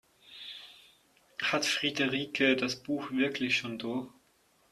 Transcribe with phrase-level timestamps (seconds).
[1.43, 4.09] Hat Friederike das Buch wirklich schon durch?